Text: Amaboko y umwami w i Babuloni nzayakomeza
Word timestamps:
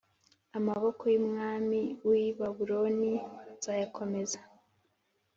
Amaboko 0.57 1.03
y 1.13 1.17
umwami 1.21 1.79
w 2.07 2.09
i 2.23 2.25
Babuloni 2.37 3.13
nzayakomeza 3.55 4.39